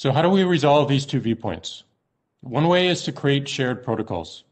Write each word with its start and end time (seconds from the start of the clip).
So 0.00 0.12
how 0.12 0.22
do 0.22 0.28
we 0.28 0.44
resolve 0.44 0.88
these 0.88 1.04
two 1.04 1.18
viewpoints? 1.18 1.82
One 2.42 2.68
way 2.68 2.86
is 2.86 3.02
to 3.02 3.10
create 3.10 3.48
shared 3.48 3.82
protocols. 3.82 4.44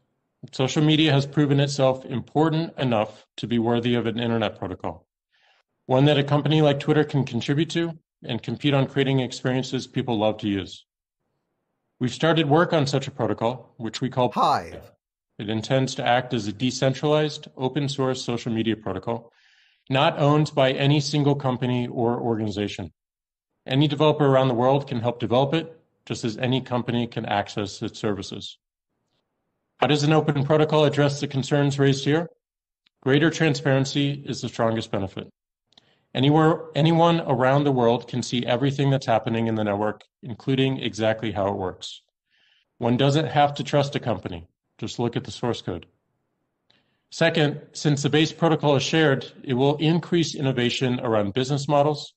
Social 0.51 0.83
media 0.83 1.13
has 1.13 1.25
proven 1.25 1.61
itself 1.61 2.03
important 2.03 2.77
enough 2.77 3.25
to 3.37 3.47
be 3.47 3.57
worthy 3.57 3.95
of 3.95 4.07
an 4.07 4.19
internet 4.19 4.59
protocol, 4.59 5.07
one 5.85 6.03
that 6.03 6.17
a 6.17 6.23
company 6.25 6.61
like 6.61 6.81
Twitter 6.81 7.05
can 7.05 7.23
contribute 7.23 7.69
to 7.69 7.97
and 8.25 8.43
compete 8.43 8.73
on 8.73 8.87
creating 8.87 9.21
experiences 9.21 9.87
people 9.87 10.19
love 10.19 10.37
to 10.39 10.49
use. 10.49 10.85
We've 12.01 12.13
started 12.13 12.49
work 12.49 12.73
on 12.73 12.85
such 12.85 13.07
a 13.07 13.11
protocol, 13.11 13.73
which 13.77 14.01
we 14.01 14.09
call 14.09 14.33
Hive. 14.33 14.91
It 15.39 15.49
intends 15.49 15.95
to 15.95 16.05
act 16.05 16.33
as 16.33 16.47
a 16.47 16.51
decentralized, 16.51 17.47
open 17.55 17.87
source 17.87 18.21
social 18.21 18.51
media 18.51 18.75
protocol, 18.75 19.31
not 19.89 20.19
owned 20.19 20.53
by 20.53 20.73
any 20.73 20.99
single 20.99 21.35
company 21.35 21.87
or 21.87 22.19
organization. 22.19 22.91
Any 23.67 23.89
developer 23.89 24.25
around 24.25 24.47
the 24.47 24.53
world 24.53 24.87
can 24.87 25.01
help 25.01 25.19
develop 25.19 25.53
it, 25.53 25.77
just 26.05 26.23
as 26.23 26.37
any 26.37 26.61
company 26.61 27.05
can 27.05 27.25
access 27.25 27.81
its 27.81 27.99
services. 27.99 28.57
How 29.79 29.87
does 29.87 30.03
an 30.03 30.13
open 30.13 30.45
protocol 30.45 30.85
address 30.85 31.19
the 31.19 31.27
concerns 31.27 31.77
raised 31.77 32.05
here? 32.05 32.29
Greater 33.01 33.29
transparency 33.29 34.23
is 34.25 34.41
the 34.41 34.47
strongest 34.47 34.89
benefit. 34.89 35.27
Anywhere, 36.15 36.61
anyone 36.75 37.19
around 37.21 37.65
the 37.65 37.71
world 37.71 38.07
can 38.07 38.23
see 38.23 38.45
everything 38.45 38.89
that's 38.89 39.05
happening 39.05 39.47
in 39.47 39.55
the 39.55 39.65
network, 39.65 40.05
including 40.23 40.79
exactly 40.79 41.33
how 41.33 41.49
it 41.49 41.57
works. 41.57 42.01
One 42.77 42.95
doesn't 42.95 43.27
have 43.27 43.53
to 43.55 43.63
trust 43.63 43.95
a 43.95 43.99
company, 43.99 44.47
just 44.77 44.97
look 44.97 45.17
at 45.17 45.25
the 45.25 45.31
source 45.31 45.61
code. 45.61 45.87
Second, 47.11 47.61
since 47.73 48.01
the 48.01 48.09
base 48.09 48.31
protocol 48.31 48.77
is 48.77 48.83
shared, 48.83 49.31
it 49.43 49.55
will 49.55 49.75
increase 49.77 50.35
innovation 50.35 51.01
around 51.01 51.33
business 51.33 51.67
models, 51.67 52.13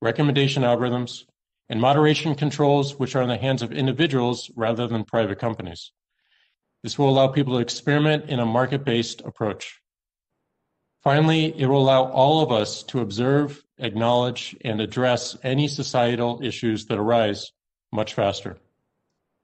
recommendation 0.00 0.62
algorithms, 0.62 1.24
and 1.68 1.80
moderation 1.80 2.34
controls, 2.34 2.98
which 2.98 3.16
are 3.16 3.22
in 3.22 3.28
the 3.28 3.36
hands 3.36 3.62
of 3.62 3.72
individuals 3.72 4.50
rather 4.54 4.86
than 4.86 5.04
private 5.04 5.38
companies. 5.38 5.92
This 6.82 6.98
will 6.98 7.08
allow 7.08 7.28
people 7.28 7.54
to 7.54 7.60
experiment 7.60 8.30
in 8.30 8.38
a 8.38 8.46
market 8.46 8.84
based 8.84 9.20
approach. 9.22 9.80
Finally, 11.02 11.58
it 11.58 11.66
will 11.66 11.82
allow 11.82 12.04
all 12.04 12.42
of 12.42 12.52
us 12.52 12.82
to 12.84 13.00
observe, 13.00 13.62
acknowledge, 13.78 14.56
and 14.64 14.80
address 14.80 15.36
any 15.42 15.68
societal 15.68 16.40
issues 16.42 16.86
that 16.86 16.98
arise 16.98 17.52
much 17.92 18.14
faster. 18.14 18.58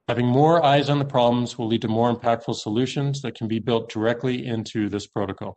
Having 0.09 0.27
more 0.27 0.65
eyes 0.65 0.91
on 0.91 0.99
the 0.99 1.05
problems 1.05 1.57
will 1.57 1.69
lead 1.69 1.83
to 1.83 1.89
more 1.89 2.15
impactful 2.15 2.57
solutions 2.57 3.23
that 3.23 3.37
can 3.37 3.47
be 3.47 3.61
built 3.61 3.89
directly 3.89 4.45
into 4.47 4.89
this 4.89 5.07
protocol, 5.07 5.57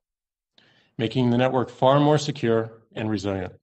making 0.98 1.30
the 1.30 1.38
network 1.38 1.70
far 1.70 2.00
more 2.00 2.20
secure 2.20 2.84
and 2.96 3.10
resilient. 3.10 3.54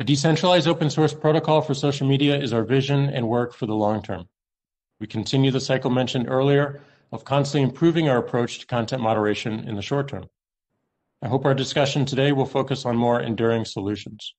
A 0.00 0.04
decentralized 0.04 0.66
open 0.66 0.90
source 0.90 1.14
protocol 1.14 1.60
for 1.60 1.72
social 1.72 2.08
media 2.08 2.36
is 2.36 2.52
our 2.52 2.64
vision 2.64 3.10
and 3.10 3.28
work 3.28 3.54
for 3.54 3.66
the 3.66 3.76
long 3.76 4.02
term. 4.02 4.28
We 4.98 5.06
continue 5.06 5.52
the 5.52 5.60
cycle 5.60 5.90
mentioned 5.90 6.28
earlier 6.28 6.80
of 7.12 7.24
constantly 7.24 7.62
improving 7.62 8.08
our 8.08 8.18
approach 8.18 8.58
to 8.58 8.66
content 8.66 9.00
moderation 9.00 9.68
in 9.68 9.76
the 9.76 9.82
short 9.82 10.08
term. 10.08 10.24
I 11.22 11.28
hope 11.28 11.44
our 11.44 11.54
discussion 11.54 12.04
today 12.04 12.32
will 12.32 12.44
focus 12.44 12.84
on 12.84 12.96
more 12.96 13.20
enduring 13.20 13.64
solutions. 13.64 14.34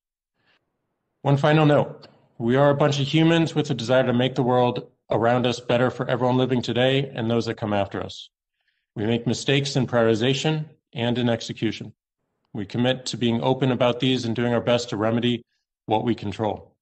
One 1.21 1.37
final 1.37 1.65
note. 1.65 2.09
We 2.37 2.57
are 2.57 2.69
a 2.69 2.75
bunch 2.75 2.99
of 2.99 3.07
humans 3.07 3.55
with 3.55 3.69
a 3.69 3.73
desire 3.73 4.05
to 4.05 4.13
make 4.13 4.35
the 4.35 4.43
world 4.43 4.91
around 5.09 5.47
us 5.47 5.61
better 5.61 5.89
for 5.89 6.05
everyone 6.09 6.35
living 6.35 6.61
today 6.61 7.13
and 7.15 7.31
those 7.31 7.45
that 7.45 7.55
come 7.55 7.71
after 7.71 8.03
us. 8.03 8.29
We 8.93 9.05
make 9.05 9.25
mistakes 9.25 9.77
in 9.77 9.87
prioritization 9.87 10.65
and 10.93 11.17
in 11.17 11.29
execution. 11.29 11.93
We 12.55 12.65
commit 12.65 13.05
to 13.07 13.17
being 13.17 13.41
open 13.41 13.69
about 13.73 13.99
these 13.99 14.23
and 14.23 14.33
doing 14.33 14.53
our 14.53 14.61
best 14.61 14.87
to 14.89 14.95
remedy 14.95 15.43
what 15.87 16.05
we 16.05 16.15
control. 16.15 16.73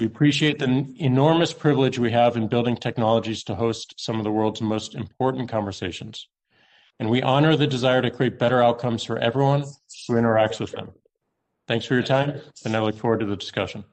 We 0.00 0.06
appreciate 0.06 0.58
the 0.58 0.92
enormous 0.98 1.52
privilege 1.52 2.00
we 2.00 2.10
have 2.10 2.36
in 2.36 2.48
building 2.48 2.76
technologies 2.76 3.44
to 3.44 3.54
host 3.54 3.94
some 3.98 4.18
of 4.18 4.24
the 4.24 4.32
world's 4.32 4.60
most 4.60 4.96
important 4.96 5.48
conversations. 5.48 6.26
And 6.98 7.08
we 7.08 7.22
honor 7.22 7.54
the 7.54 7.68
desire 7.68 8.02
to 8.02 8.10
create 8.10 8.40
better 8.40 8.64
outcomes 8.64 9.04
for 9.04 9.16
everyone 9.18 9.60
who 10.08 10.14
interacts 10.14 10.58
with 10.58 10.72
them. 10.72 10.90
Thanks 11.68 11.86
for 11.86 11.94
your 11.94 12.02
time, 12.02 12.40
and 12.64 12.76
I 12.76 12.80
look 12.80 12.96
forward 12.96 13.20
to 13.20 13.26
the 13.26 13.36
discussion. 13.36 13.84